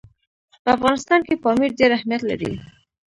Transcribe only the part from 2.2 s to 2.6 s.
لري.